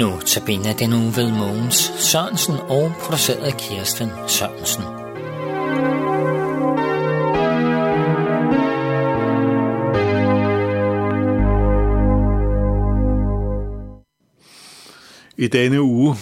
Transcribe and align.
Nu 0.00 0.20
tabiner 0.26 0.72
den 0.72 0.92
uge 0.92 1.16
ved 1.16 1.32
Mogens 1.32 1.92
Sørensen 1.98 2.54
og 2.54 2.92
produceret 3.00 3.44
af 3.44 3.52
Kirsten 3.58 4.08
Sørensen. 4.26 4.82
I 15.38 15.48
denne 15.48 15.82
uge, 15.82 16.16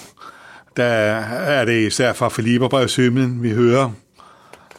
der 0.76 0.84
er 0.84 1.64
det 1.64 1.86
især 1.86 2.12
fra 2.12 2.28
Filipperbrevshymnen, 2.28 3.42
vi 3.42 3.50
hører 3.50 3.90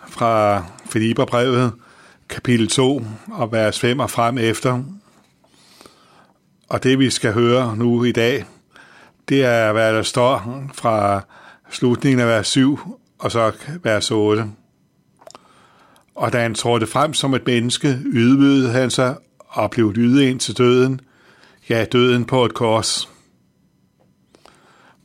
fra 0.07 0.63
Filipperbrevet, 0.89 1.73
kapitel 2.29 2.67
2 2.67 3.01
og 3.31 3.51
vers 3.51 3.79
5 3.79 3.99
og 3.99 4.09
frem 4.09 4.37
efter. 4.37 4.83
Og 6.69 6.83
det 6.83 6.99
vi 6.99 7.09
skal 7.09 7.33
høre 7.33 7.77
nu 7.77 8.03
i 8.03 8.11
dag, 8.11 8.45
det 9.29 9.45
er, 9.45 9.71
hvad 9.71 9.93
der 9.93 10.01
står 10.01 10.63
fra 10.73 11.21
slutningen 11.69 12.19
af 12.19 12.27
vers 12.27 12.47
7 12.47 12.79
og 13.19 13.31
så 13.31 13.51
vers 13.83 14.11
8. 14.11 14.43
Og 16.15 16.33
da 16.33 16.41
han 16.41 16.55
trådte 16.55 16.87
frem 16.87 17.13
som 17.13 17.33
et 17.33 17.45
menneske, 17.45 17.99
ydmygede 18.05 18.69
han 18.69 18.89
sig 18.89 19.17
og 19.39 19.71
blev 19.71 19.91
lydet 19.91 20.21
ind 20.21 20.39
til 20.39 20.57
døden, 20.57 21.01
ja, 21.69 21.85
døden 21.85 22.25
på 22.25 22.45
et 22.45 22.53
kors. 22.53 23.09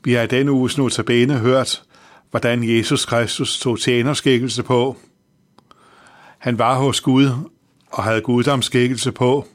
Vi 0.05 0.13
har 0.13 0.23
i 0.23 0.27
denne 0.27 0.53
uges 0.53 0.79
notabene 0.79 1.39
hørt, 1.39 1.83
hvordan 2.31 2.77
Jesus 2.77 3.05
Kristus 3.05 3.61
tog 3.61 3.81
tjenerskikkelse 3.81 4.63
på. 4.63 4.97
Han 6.39 6.59
var 6.59 6.75
hos 6.75 7.01
Gud 7.01 7.31
og 7.91 8.05
havde 8.05 8.21
guddomsskikkelse 8.21 9.13
på, 9.13 9.47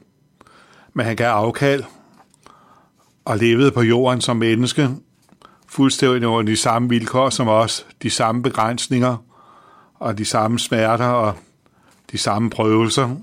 men 0.94 1.06
han 1.06 1.16
gav 1.16 1.30
afkald 1.30 1.84
og 3.24 3.38
levede 3.38 3.70
på 3.70 3.82
jorden 3.82 4.20
som 4.20 4.36
menneske, 4.36 4.90
fuldstændig 5.68 6.28
under 6.28 6.52
de 6.52 6.56
samme 6.56 6.88
vilkår 6.88 7.30
som 7.30 7.48
os, 7.48 7.86
de 8.02 8.10
samme 8.10 8.42
begrænsninger 8.42 9.16
og 9.94 10.18
de 10.18 10.24
samme 10.24 10.58
smerter 10.58 11.06
og 11.06 11.34
de 12.12 12.18
samme 12.18 12.50
prøvelser. 12.50 13.16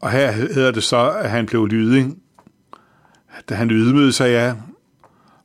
Og 0.00 0.10
her 0.10 0.30
hedder 0.30 0.70
det 0.70 0.84
så, 0.84 1.10
at 1.10 1.30
han 1.30 1.46
blev 1.46 1.66
lydig, 1.66 2.14
da 3.48 3.54
han 3.54 3.70
ydmygede 3.70 4.12
sig 4.12 4.28
af 4.28 4.54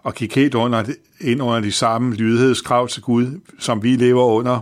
og 0.03 0.13
gik 0.13 0.35
helt 0.35 0.55
under, 0.55 0.83
ind 1.21 1.41
under 1.41 1.59
de 1.59 1.71
samme 1.71 2.15
lydighedskrav 2.15 2.87
til 2.87 3.01
Gud, 3.01 3.41
som 3.59 3.83
vi 3.83 3.95
lever 3.95 4.23
under. 4.23 4.59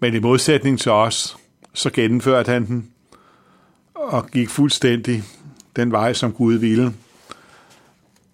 Men 0.00 0.14
i 0.14 0.18
modsætning 0.18 0.80
til 0.80 0.92
os, 0.92 1.36
så 1.72 1.90
gennemførte 1.90 2.52
han 2.52 2.66
den 2.66 2.90
og 3.94 4.26
gik 4.26 4.50
fuldstændig 4.50 5.22
den 5.76 5.92
vej, 5.92 6.12
som 6.12 6.32
Gud 6.32 6.54
ville. 6.54 6.94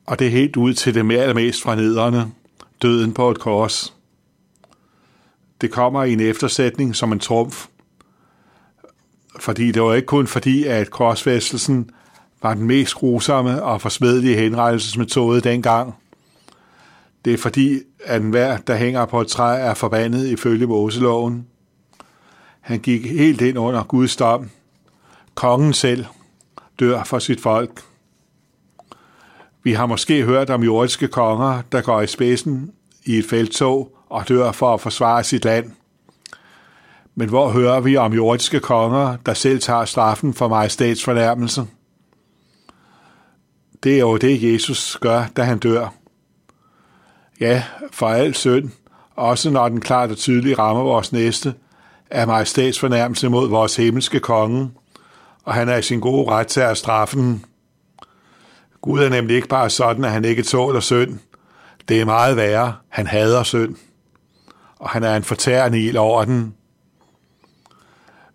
Og 0.07 0.19
det 0.19 0.27
er 0.27 0.31
helt 0.31 0.57
ud 0.57 0.75
til 0.75 0.95
det 0.95 1.07
mere 1.07 1.21
eller 1.21 1.35
mest 1.35 1.63
fra 1.63 1.75
nederne, 1.75 2.33
døden 2.83 3.15
på 3.15 3.31
et 3.31 3.39
kors. 3.39 3.95
Det 5.61 5.71
kommer 5.71 6.05
i 6.05 6.13
en 6.13 6.21
eftersætning 6.21 6.97
som 6.97 7.13
en 7.13 7.19
trumf, 7.19 7.67
fordi 9.41 9.73
det 9.73 9.83
var 9.83 9.95
ikke 9.95 10.07
kun 10.07 10.27
fordi, 10.27 10.65
at 10.65 10.91
korsfæstelsen 10.91 11.91
var 12.43 12.55
den 12.55 12.67
mest 12.67 12.95
grusomme 12.95 13.63
og 13.63 13.81
forsmedelige 13.81 14.37
henrettelsesmetode 14.37 15.41
dengang. 15.41 15.95
Det 17.25 17.33
er 17.33 17.39
fordi, 17.39 17.81
at 18.05 18.23
enhver, 18.23 18.57
der 18.57 18.77
hænger 18.77 19.05
på 19.05 19.21
et 19.21 19.29
træ, 19.29 19.61
er 19.61 19.75
forbandet 19.75 20.29
ifølge 20.29 20.67
Moseloven. 20.67 21.47
Han 22.61 22.79
gik 22.79 23.07
helt 23.07 23.41
ind 23.41 23.59
under 23.59 23.83
Guds 23.83 24.17
dom. 24.17 24.51
Kongen 25.35 25.73
selv 25.73 26.05
dør 26.81 27.05
for 27.05 27.19
sit 27.19 27.41
folk. 27.41 27.83
Vi 29.63 29.73
har 29.73 29.87
måske 29.87 30.25
hørt 30.25 30.51
om 30.51 30.63
jordiske 30.63 31.09
konger, 31.09 31.63
der 31.73 31.81
går 31.81 32.01
i 32.01 32.07
spidsen 32.07 32.73
i 33.05 33.19
et 33.19 33.25
feltog 33.25 33.97
og 34.09 34.29
dør 34.29 34.53
for 34.53 34.75
at 34.75 34.81
forsvare 34.81 35.25
sit 35.25 35.45
land. 35.45 35.71
Men 37.15 37.29
hvor 37.29 37.51
hører 37.51 37.81
vi 37.81 37.97
om 37.97 38.13
jordiske 38.13 38.61
konger, 38.61 39.17
der 39.27 39.35
selv 39.35 39.61
tager 39.61 39.85
straffen 39.85 40.35
for 40.35 40.49
majestætsfornærmelse? 40.49 41.67
Det 43.83 43.95
er 43.95 44.01
jo 44.01 44.17
det, 44.17 44.53
Jesus 44.53 44.99
gør, 45.01 45.25
da 45.37 45.43
han 45.43 45.59
dør. 45.59 45.95
Ja, 47.41 47.65
for 47.93 48.09
al 48.09 48.35
synd, 48.35 48.71
også 49.17 49.51
når 49.51 49.69
den 49.69 49.81
klart 49.81 50.11
og 50.11 50.17
tydeligt 50.17 50.59
rammer 50.59 50.83
vores 50.83 51.13
næste, 51.13 51.55
er 52.11 52.27
majestætsfornærmelse 52.27 53.29
mod 53.29 53.49
vores 53.49 53.77
himmelske 53.77 54.21
konge, 54.21 54.71
og 55.45 55.55
han 55.55 55.69
er 55.69 55.77
i 55.77 55.83
sin 55.83 56.01
gode 56.01 56.31
ret 56.31 56.47
til 56.47 56.61
at 56.61 56.79
straffe 56.79 57.17
den. 57.17 57.45
Gud 58.81 59.01
er 59.01 59.09
nemlig 59.09 59.37
ikke 59.37 59.49
bare 59.49 59.71
sådan, 59.71 60.05
at 60.05 60.11
han 60.11 60.25
ikke 60.25 60.43
tåler 60.43 60.81
synd. 60.81 61.19
Det 61.89 62.01
er 62.01 62.05
meget 62.05 62.37
værre. 62.37 62.75
Han 62.89 63.07
hader 63.07 63.43
synd. 63.43 63.77
Og 64.79 64.89
han 64.89 65.03
er 65.03 65.17
en 65.17 65.25
fortærende 65.25 65.81
ild 65.81 65.97
over 65.97 66.25
den. 66.25 66.55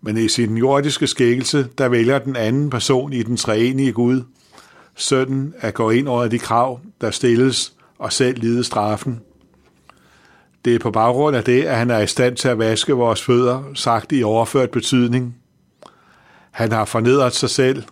Men 0.00 0.16
i 0.16 0.28
sin 0.28 0.56
jordiske 0.56 1.06
skikkelse, 1.06 1.68
der 1.78 1.88
vælger 1.88 2.18
den 2.18 2.36
anden 2.36 2.70
person 2.70 3.12
i 3.12 3.22
den 3.22 3.36
treenige 3.36 3.92
Gud, 3.92 4.22
sønnen 4.94 5.54
at 5.58 5.74
gå 5.74 5.90
ind 5.90 6.08
over 6.08 6.28
de 6.28 6.38
krav, 6.38 6.80
der 7.00 7.10
stilles, 7.10 7.72
og 7.98 8.12
selv 8.12 8.38
lide 8.38 8.64
straffen. 8.64 9.20
Det 10.64 10.74
er 10.74 10.78
på 10.78 10.90
baggrund 10.90 11.36
af 11.36 11.44
det, 11.44 11.62
at 11.62 11.76
han 11.76 11.90
er 11.90 11.98
i 11.98 12.06
stand 12.06 12.36
til 12.36 12.48
at 12.48 12.58
vaske 12.58 12.92
vores 12.92 13.22
fødder, 13.22 13.62
sagt 13.74 14.12
i 14.12 14.22
overført 14.22 14.70
betydning. 14.70 15.36
Han 16.56 16.72
har 16.72 16.84
fornedret 16.84 17.32
sig 17.32 17.50
selv, 17.50 17.82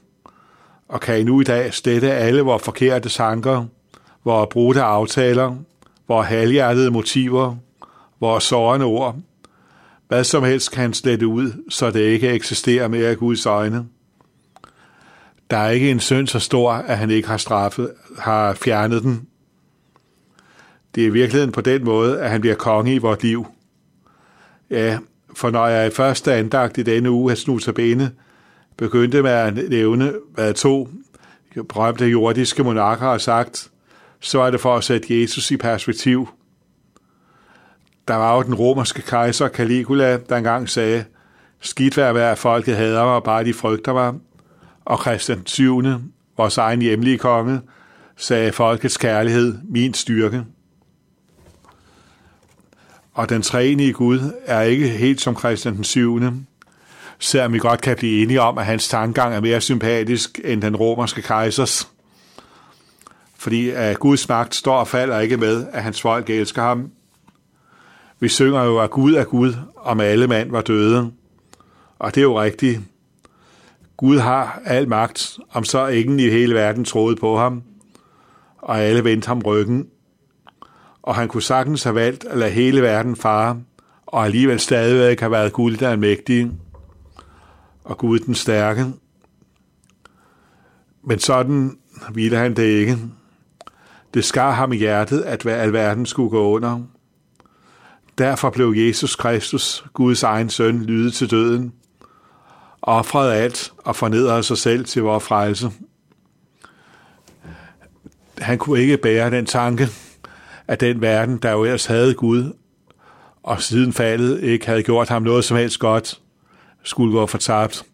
og 0.88 1.00
kan 1.00 1.20
endnu 1.20 1.41
i 1.41 1.44
dag 1.44 1.75
stette 1.75 2.12
alle 2.12 2.41
vores 2.41 2.62
forkerte 2.62 3.08
tanker, 3.08 3.64
vores 4.25 4.48
brudte 4.50 4.82
aftaler, 4.82 5.56
vores 6.08 6.28
halvhjertede 6.28 6.91
motiver, 6.91 7.56
vores 8.20 8.44
sårende 8.44 8.86
ord. 8.86 9.16
Hvad 10.08 10.25
som 10.25 10.44
helst 10.44 10.70
kan 10.70 10.80
han 10.80 10.94
slette 10.94 11.26
ud, 11.26 11.52
så 11.69 11.91
det 11.91 12.00
ikke 12.00 12.28
eksisterer 12.28 12.88
mere 12.88 13.12
i 13.12 13.14
Guds 13.14 13.47
øjne. 13.47 13.86
Der 15.50 15.56
er 15.56 15.70
ikke 15.70 15.91
en 15.91 16.00
synd 16.00 16.26
så 16.26 16.38
stor, 16.38 16.72
at 16.72 16.98
han 16.98 17.10
ikke 17.10 17.28
har 17.28 17.36
straffet, 17.36 17.91
har 18.19 18.54
fjernet 18.54 19.02
den. 19.02 19.26
Det 20.94 21.02
er 21.02 21.06
i 21.06 21.10
virkeligheden 21.10 21.52
på 21.52 21.60
den 21.60 21.84
måde, 21.84 22.20
at 22.20 22.31
han 22.31 22.41
bliver 22.41 22.56
konge 22.56 22.94
i 22.94 22.98
vort 22.98 23.22
liv. 23.22 23.46
Ja, 24.70 24.98
for 25.34 25.50
når 25.50 25.66
jeg 25.66 25.86
i 25.86 25.91
første 25.91 26.34
andagt 26.34 26.78
i 26.78 26.82
denne 26.82 27.10
uge 27.10 27.31
har 27.31 27.36
snudt 27.36 27.75
bene, 27.75 28.12
begyndte 28.77 29.23
med 29.23 29.31
at 29.31 29.71
nævne, 29.71 30.12
hvad 30.35 30.55
to 30.55 30.89
berømte 31.69 32.07
jordiske 32.07 32.65
monarker 32.65 33.07
har 33.07 33.19
sagt, 33.19 33.71
så 34.21 34.41
er 34.41 34.51
det 34.51 34.61
for 34.61 34.77
at 34.77 34.85
sætte 34.85 35.21
Jesus 35.21 35.51
i 35.51 35.57
perspektiv. 35.57 36.29
Der 38.09 38.15
var 38.15 38.37
jo 38.37 38.43
den 38.43 38.55
romerske 38.55 39.03
kejser 39.03 39.49
Caligula, 39.49 40.19
der 40.29 40.37
engang 40.37 40.69
sagde, 40.69 41.05
skidt 41.61 41.97
vær 41.97 42.33
at 42.33 42.39
folket 42.39 42.77
hader 42.77 43.05
mig, 43.05 43.23
bare 43.23 43.45
de 43.45 43.55
frygter 43.55 43.93
mig. 43.93 44.15
Og 44.85 44.99
Christian 45.03 45.47
7., 45.47 45.83
vores 46.37 46.59
egen 46.59 46.83
hjemlige 46.83 47.19
konge, 47.19 47.61
sagde 48.17 48.53
folkets 48.53 48.97
kærlighed, 48.97 49.59
min 49.69 49.95
styrke. 49.95 50.45
Og 53.12 53.29
den 53.29 53.43
træenige 53.43 53.93
Gud 53.93 54.33
er 54.45 54.61
ikke 54.61 54.89
helt 54.89 55.21
som 55.21 55.39
Christian 55.39 55.77
den 55.77 55.85
7., 55.85 56.21
selvom 57.19 57.52
vi 57.52 57.58
godt 57.58 57.80
kan 57.80 57.97
blive 57.97 58.22
enige 58.22 58.41
om, 58.41 58.58
at 58.58 58.66
hans 58.66 58.88
tankegang 58.88 59.34
er 59.34 59.41
mere 59.41 59.60
sympatisk 59.60 60.41
end 60.44 60.62
den 60.62 60.76
romerske 60.76 61.22
kejsers. 61.22 61.88
Fordi 63.38 63.70
at 63.70 63.98
Guds 63.98 64.28
magt 64.28 64.54
står 64.54 64.76
og 64.76 64.88
falder 64.88 65.20
ikke 65.20 65.36
med, 65.36 65.66
at 65.72 65.82
hans 65.82 66.00
folk 66.00 66.30
elsker 66.30 66.62
ham. 66.62 66.91
Vi 68.20 68.28
synger 68.28 68.62
jo, 68.62 68.78
at 68.78 68.90
Gud 68.90 69.14
er 69.14 69.25
Gud, 69.25 69.55
om 69.76 70.00
alle 70.00 70.26
mand 70.26 70.50
var 70.50 70.61
døde. 70.61 71.11
Og 71.99 72.14
det 72.14 72.20
er 72.20 72.25
jo 72.25 72.40
rigtigt. 72.43 72.81
Gud 73.96 74.19
har 74.19 74.60
al 74.64 74.88
magt, 74.88 75.38
om 75.52 75.64
så 75.64 75.87
ingen 75.87 76.20
i 76.20 76.31
hele 76.31 76.55
verden 76.55 76.84
troede 76.84 77.17
på 77.17 77.38
ham, 77.38 77.62
og 78.58 78.81
alle 78.81 79.05
vendte 79.05 79.26
ham 79.26 79.38
ryggen. 79.38 79.87
Og 81.02 81.14
han 81.14 81.28
kunne 81.28 81.43
sagtens 81.43 81.82
have 81.82 81.94
valgt 81.94 82.25
at 82.25 82.38
lade 82.38 82.50
hele 82.50 82.82
verden 82.82 83.17
fare, 83.17 83.60
og 84.06 84.25
alligevel 84.25 84.60
stadigvæk 84.60 85.20
have 85.20 85.32
været 85.32 85.52
Gud, 85.52 85.76
der 85.76 85.88
er 85.88 85.96
mægtig, 85.96 86.50
og 87.84 87.98
Gud 87.98 88.19
den 88.19 88.34
stærke. 88.34 88.86
Men 91.02 91.19
sådan 91.19 91.78
ville 92.12 92.36
han 92.36 92.56
det 92.56 92.62
ikke. 92.62 92.98
Det 94.14 94.25
skar 94.25 94.50
ham 94.50 94.72
i 94.72 94.76
hjertet, 94.76 95.20
at 95.20 95.46
alverden 95.46 96.06
skulle 96.06 96.31
gå 96.31 96.54
under. 96.54 96.81
Derfor 98.19 98.50
blev 98.50 98.75
Jesus 98.76 99.16
Kristus, 99.16 99.84
Guds 99.92 100.22
egen 100.22 100.50
søn, 100.50 100.82
lydet 100.82 101.14
til 101.14 101.31
døden, 101.31 101.72
offrede 102.82 103.34
alt 103.34 103.72
og 103.78 103.96
fornedrede 103.96 104.42
sig 104.42 104.58
selv 104.58 104.84
til 104.84 105.02
vores 105.02 105.25
frelse. 105.25 105.70
Han 108.38 108.58
kunne 108.58 108.81
ikke 108.81 108.96
bære 108.96 109.31
den 109.31 109.46
tanke, 109.46 109.88
at 110.69 110.81
den 110.81 111.00
verden, 111.00 111.36
der 111.36 111.52
jo 111.52 111.64
ellers 111.64 111.86
havde 111.86 112.14
Gud, 112.14 112.52
og 113.42 113.62
siden 113.62 113.92
faldet 113.92 114.40
ikke 114.40 114.66
havde 114.66 114.82
gjort 114.82 115.08
ham 115.08 115.22
noget 115.22 115.44
som 115.44 115.56
helst 115.56 115.78
godt, 115.78 116.20
skulle 116.84 117.12
gå 117.12 117.26
fortabt. 117.26 117.84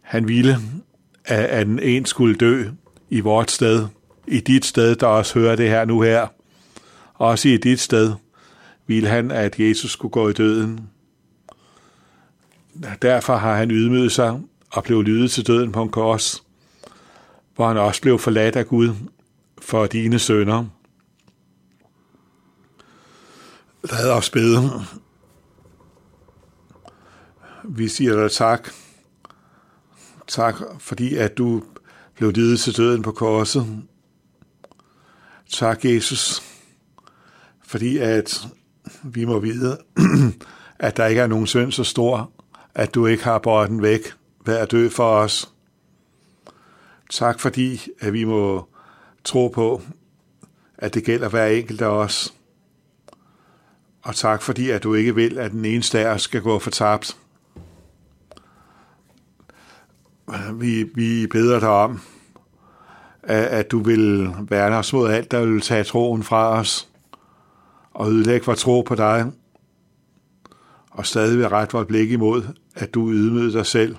Han 0.00 0.28
ville, 0.28 0.56
at 1.24 1.66
en 1.82 2.06
skulle 2.06 2.34
dø, 2.34 2.64
i 3.10 3.20
vort 3.20 3.50
sted, 3.50 3.86
i 4.26 4.40
dit 4.40 4.64
sted, 4.64 4.96
der 4.96 5.06
også 5.06 5.38
hører 5.38 5.56
det 5.56 5.68
her 5.68 5.84
nu 5.84 6.00
her. 6.00 6.26
Også 7.14 7.48
i 7.48 7.56
dit 7.56 7.80
sted 7.80 8.12
ville 8.86 9.08
han, 9.08 9.30
at 9.30 9.58
Jesus 9.58 9.90
skulle 9.90 10.12
gå 10.12 10.28
i 10.28 10.32
døden. 10.32 10.80
Derfor 13.02 13.36
har 13.36 13.56
han 13.56 13.70
ydmyget 13.70 14.12
sig 14.12 14.40
og 14.70 14.84
blev 14.84 15.02
lydet 15.02 15.30
til 15.30 15.46
døden 15.46 15.72
på 15.72 15.82
en 15.82 15.88
kors, 15.88 16.42
hvor 17.54 17.68
han 17.68 17.76
også 17.76 18.02
blev 18.02 18.18
forladt 18.18 18.56
af 18.56 18.66
Gud 18.66 18.94
for 19.62 19.86
dine 19.86 20.18
sønner. 20.18 20.64
Lad 23.90 24.10
os 24.10 24.30
bede. 24.30 24.70
Vi 27.64 27.88
siger 27.88 28.16
dig 28.16 28.32
tak. 28.32 28.70
Tak, 30.26 30.54
fordi 30.78 31.16
at 31.16 31.38
du 31.38 31.62
blev 32.14 32.30
lidet 32.30 32.60
til 32.60 32.76
døden 32.76 33.02
på 33.02 33.12
korset. 33.12 33.82
Tak, 35.52 35.84
Jesus, 35.84 36.42
fordi 37.62 37.98
at 37.98 38.46
vi 39.02 39.24
må 39.24 39.38
vide, 39.38 39.78
at 40.78 40.96
der 40.96 41.06
ikke 41.06 41.20
er 41.20 41.26
nogen 41.26 41.46
synd 41.46 41.72
så 41.72 41.84
stor, 41.84 42.32
at 42.74 42.94
du 42.94 43.06
ikke 43.06 43.24
har 43.24 43.38
båret 43.38 43.70
den 43.70 43.82
væk 43.82 44.14
ved 44.46 44.56
at 44.56 44.70
dø 44.70 44.88
for 44.88 45.10
os. 45.16 45.52
Tak 47.10 47.40
fordi, 47.40 47.80
at 48.00 48.12
vi 48.12 48.24
må 48.24 48.68
tro 49.24 49.48
på, 49.48 49.82
at 50.78 50.94
det 50.94 51.04
gælder 51.04 51.28
hver 51.28 51.46
enkelt 51.46 51.82
af 51.82 51.86
os. 51.86 52.34
Og 54.02 54.16
tak 54.16 54.42
fordi, 54.42 54.70
at 54.70 54.82
du 54.82 54.94
ikke 54.94 55.14
vil, 55.14 55.38
at 55.38 55.50
den 55.50 55.64
eneste 55.64 55.98
af 55.98 56.14
os 56.14 56.22
skal 56.22 56.42
gå 56.42 56.58
fortabt. 56.58 57.16
Vi, 60.54 60.82
vi 60.94 61.26
beder 61.26 61.60
dig 61.60 61.68
om, 61.68 62.00
at, 63.22 63.44
at 63.44 63.70
du 63.70 63.82
vil 63.82 64.30
værne 64.48 64.76
os 64.76 64.92
mod 64.92 65.10
alt, 65.10 65.30
der 65.30 65.46
vil 65.46 65.60
tage 65.60 65.84
troen 65.84 66.22
fra 66.22 66.58
os, 66.58 66.88
og 67.94 68.10
ødelægge 68.10 68.46
vores 68.46 68.60
tro 68.60 68.80
på 68.80 68.94
dig, 68.94 69.32
og 70.90 71.06
stadig 71.06 71.38
vil 71.38 71.48
rette 71.48 71.72
vores 71.72 71.86
blik 71.86 72.10
imod, 72.10 72.42
at 72.74 72.94
du 72.94 73.10
ydmyder 73.10 73.52
dig 73.52 73.66
selv. 73.66 73.96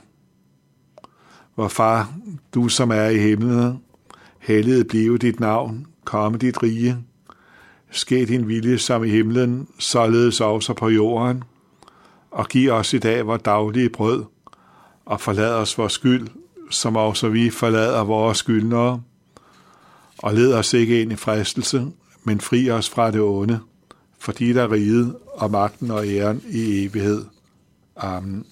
Vor 1.55 1.67
far, 1.67 2.13
du 2.53 2.67
som 2.67 2.91
er 2.91 3.05
i 3.05 3.17
himlen, 3.17 3.79
helliget 4.39 4.87
blive 4.87 5.17
dit 5.17 5.39
navn, 5.39 5.87
komme 6.05 6.37
dit 6.37 6.63
rige, 6.63 6.97
ske 7.91 8.25
din 8.25 8.47
vilje 8.47 8.77
som 8.77 9.03
i 9.03 9.09
himlen, 9.09 9.67
således 9.79 10.41
også 10.41 10.73
på 10.73 10.89
jorden, 10.89 11.43
og 12.31 12.47
giv 12.47 12.71
os 12.71 12.93
i 12.93 12.99
dag 12.99 13.27
vores 13.27 13.41
daglige 13.41 13.89
brød, 13.89 14.23
og 15.09 15.21
forlad 15.21 15.53
os 15.53 15.77
vores 15.77 15.93
skyld, 15.93 16.27
som 16.69 16.95
også 16.95 17.29
vi 17.29 17.49
forlader 17.49 18.03
vores 18.03 18.37
skyldnere, 18.37 19.01
og 20.17 20.33
led 20.33 20.53
os 20.53 20.73
ikke 20.73 21.01
ind 21.01 21.11
i 21.11 21.15
fristelse, 21.15 21.87
men 22.23 22.41
fri 22.41 22.69
os 22.69 22.89
fra 22.89 23.11
det 23.11 23.21
onde, 23.21 23.59
fordi 24.19 24.53
der 24.53 24.63
er 24.63 24.71
riget 24.71 25.15
og 25.33 25.51
magten 25.51 25.91
og 25.91 26.07
æren 26.07 26.41
i 26.49 26.85
evighed. 26.85 27.25
Amen. 27.95 28.45